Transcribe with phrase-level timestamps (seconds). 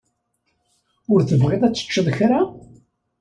[1.11, 2.41] Ur tebɣiḍ ad tecceḍ kra?